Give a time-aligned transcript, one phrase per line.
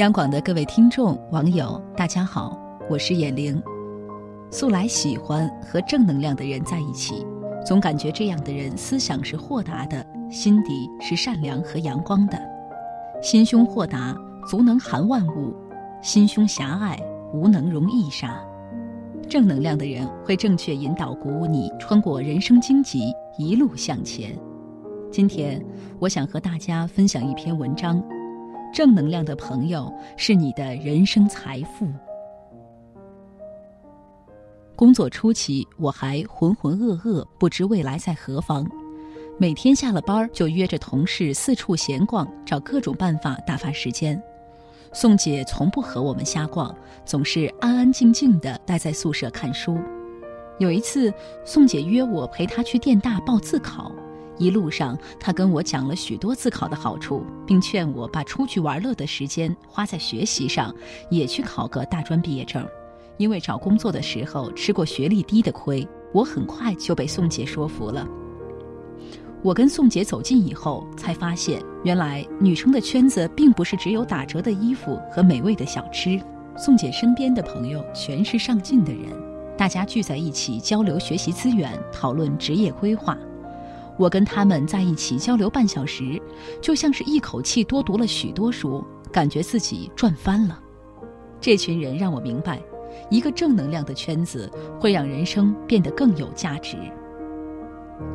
[0.00, 2.58] 央广的各位听众、网友，大家好，
[2.88, 3.62] 我是眼玲。
[4.50, 7.26] 素来喜欢和正能量的人在一起，
[7.66, 12.40] 总感觉这样的人思想是豁达的，心底是善良和阳光的。
[13.22, 14.16] 心胸豁达，
[14.48, 15.54] 足能涵万物；
[16.00, 16.98] 心胸狭隘，
[17.34, 18.40] 无能容易沙。
[19.28, 24.34] 正能量的人会正确引导、鼓舞你，穿过人生荆棘，一路向前。
[25.12, 25.62] 今天，
[25.98, 28.02] 我想和大家分享一篇文章。
[28.72, 31.86] 正能量的朋友是你的人生财富。
[34.76, 38.66] 工作初期，我还浑浑噩噩，不知未来在何方，
[39.38, 44.20] 每天下了班就约着同事四处闲逛，找各种办法打发时间。
[44.92, 49.78] 宋姐从不和我们瞎逛，总是安安静静的待在宿舍看书。
[50.58, 51.12] 有一次，
[51.44, 53.92] 宋姐约我陪她去电大报自考。
[54.40, 60.74] 一路上，他跟我讲了许多自考的好处，并劝我把出去玩乐的时间花在学习上，
[61.10, 62.66] 也去考个大专毕业证。
[63.18, 68.08] 因为找工作的时候吃过学历低的亏，我很快就被宋姐说服了。
[69.42, 76.18] 我跟宋姐走近以后，才发现原来女生的圈子并不是只有打折的衣服和美味的小吃。
[76.56, 79.12] 宋姐身边的朋友全是上进的人，
[79.56, 83.18] 大家聚在一起交流学习资源，讨论职业规划。
[84.00, 86.18] 我跟他们在一起交流半小时，
[86.62, 90.58] 就像是一口气多读了许多书，感觉自己赚翻了。
[91.38, 92.62] 这群人让我明白，
[93.10, 96.78] 一个正能量的圈子会让人生变得更有价值。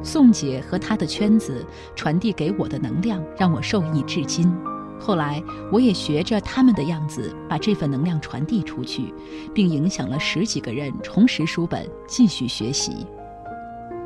[0.02, 1.64] 宋姐和她的圈子
[1.96, 4.52] 传递给我的能量，让我受益至今。
[5.00, 5.40] 后来，
[5.72, 9.14] 我也学着他们的样子，把这份能量传递出去，
[9.54, 13.06] 并影响了十几个人重拾书本，继续学习。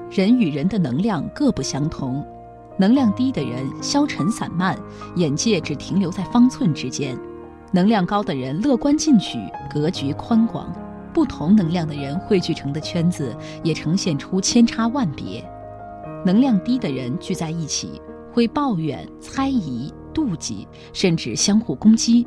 [0.09, 2.25] 人与人的能量各不相同，
[2.77, 4.75] 能量低的人消沉散漫，
[5.15, 7.15] 眼界只停留在方寸之间；
[7.71, 9.37] 能量高的人乐观进取，
[9.71, 10.73] 格局宽广。
[11.13, 15.43] 不同能量的人汇聚成的圈子也呈现出千差万别。
[16.25, 18.01] 能量低的人聚在一起
[18.31, 22.25] 会抱怨、猜疑、妒忌，甚至相互攻击；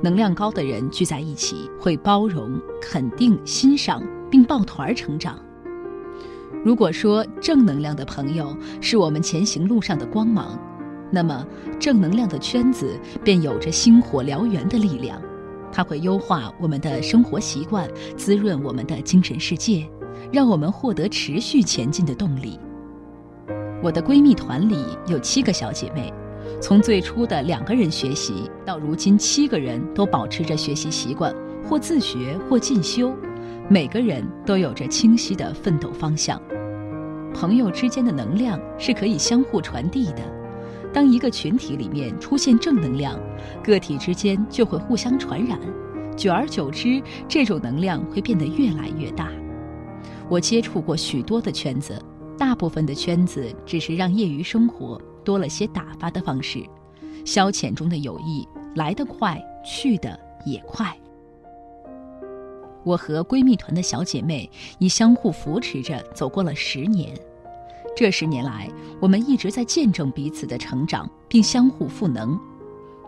[0.00, 5.36] 能量高的人聚在一起会包容、肯定、欣赏，并抱团成长。
[6.62, 10.58] 如果说正能量的朋友是我们前行路上的光芒，
[11.10, 11.46] 那么
[11.78, 15.20] 正能量的圈子便有着星火燎原的力量，
[15.72, 19.88] 它会优化我们的生活习惯，滋润我们的精神世界，
[20.30, 22.60] 让我们获得持续前进的动力。
[23.82, 26.12] 我的闺蜜团里有七个小姐妹，
[26.60, 31.34] 从最初的两个人学习，到如今七个人都保持着学习习惯，
[31.64, 33.10] 或自学或进修。
[33.72, 36.42] 每个人都有着清晰的奋斗方向，
[37.32, 40.22] 朋友之间的能量是可以相互传递的。
[40.92, 43.16] 当一个群体里面出现正能量，
[43.62, 45.56] 个体之间就会互相传染，
[46.16, 49.30] 久而久之，这种能量会变得越来越大。
[50.28, 51.96] 我接触过许多的圈子，
[52.36, 56.60] 大部分的圈子只是让业余生活多了些打发的方式，
[57.24, 58.44] 消遣中的友谊
[58.74, 60.92] 来得快，去得也快。
[62.82, 67.14] 我和闺蜜团的小姐妹已相互扶持着走过了十年，
[67.96, 68.68] 这十年来，
[69.00, 72.38] 我们一直在见证彼此的成长，并相互赋能。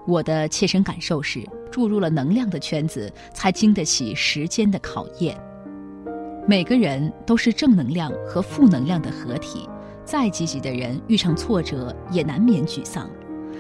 [0.07, 5.39] 我的切身感受是，注入了能量的圈子，才经得起时间的考验。
[6.47, 9.69] 每个人都是正能量和负能量的合体，
[10.05, 13.09] 再积极的人遇上挫折也难免沮丧，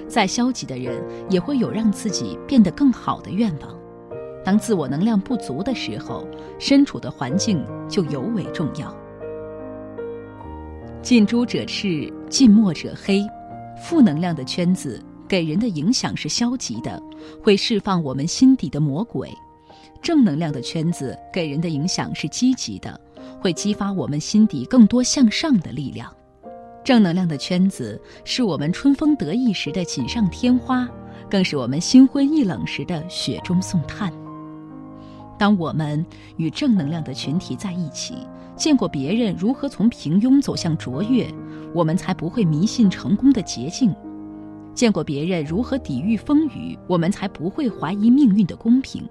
[0.08, 3.81] 再消极的人也会有让自己变得更好的愿望。
[4.44, 6.26] 当自我能量不足的时候，
[6.58, 8.94] 身处的环境就尤为重要。
[11.00, 13.24] 近朱者赤，近墨者黑。
[13.82, 17.02] 负能量的圈子给人的影响是消极的，
[17.42, 19.28] 会释放我们心底的魔鬼；
[20.00, 23.00] 正能量的圈子给人的影响是积极的，
[23.40, 26.12] 会激发我们心底更多向上的力量。
[26.84, 30.88] 正能量的圈子是我们春风得意时的锦上添花，
[31.28, 34.12] 更是我们心灰意冷时的雪中送炭。
[35.42, 36.06] 当我们
[36.36, 38.14] 与正能量的群体在一起，
[38.54, 41.26] 见过别人如何从平庸走向卓越，
[41.74, 43.90] 我们才不会迷信成功的捷径；
[44.72, 49.02] 见过别人如何抵御风雨，我们才不会怀疑命运的公平；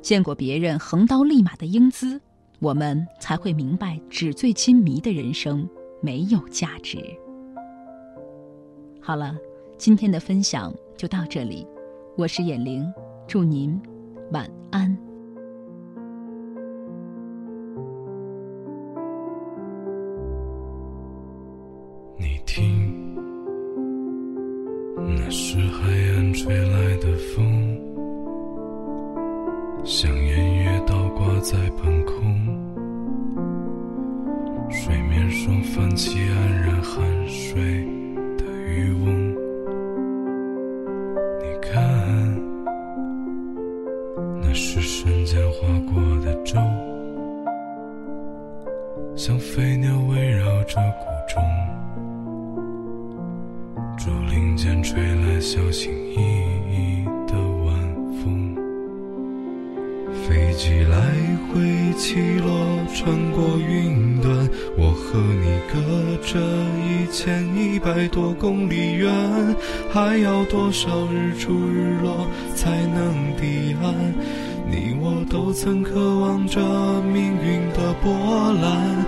[0.00, 2.20] 见过别人横刀立马的英姿，
[2.60, 5.68] 我们才会明白纸醉金迷的人生
[6.00, 6.98] 没有价值。
[9.00, 9.34] 好了，
[9.76, 11.66] 今天的分享就到这里，
[12.16, 12.88] 我是眼玲，
[13.26, 13.76] 祝您
[14.30, 14.96] 晚安。
[54.62, 56.20] 间吹来小心翼
[56.70, 57.76] 翼的晚
[58.22, 58.54] 风，
[60.22, 60.96] 飞机来
[61.48, 64.48] 回起落，穿过云端，
[64.78, 66.38] 我和你隔着
[66.78, 69.12] 一千一百多公里远，
[69.92, 73.92] 还要多少日出日落才能抵岸？
[74.70, 76.60] 你我都曾渴望着
[77.12, 79.01] 命运的波澜，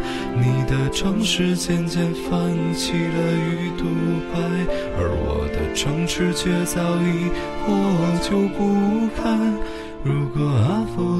[0.74, 3.84] 的城市渐渐泛起了鱼肚
[4.32, 4.40] 白，
[4.98, 7.30] 而我的城池却早已
[7.64, 7.70] 破
[8.20, 9.54] 旧不堪。
[10.02, 11.13] 如果阿福